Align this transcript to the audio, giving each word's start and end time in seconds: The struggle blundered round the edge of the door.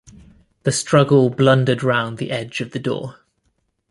The 0.63 0.71
struggle 0.71 1.29
blundered 1.29 1.83
round 1.83 2.17
the 2.17 2.31
edge 2.31 2.59
of 2.59 2.71
the 2.71 2.79
door. 2.79 3.17